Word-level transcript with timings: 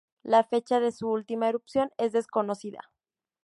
La 0.23 0.43
fecha 0.43 0.79
de 0.79 0.91
su 0.91 1.11
última 1.11 1.47
erupción 1.47 1.91
es 1.99 2.11
desconocida. 2.11 2.91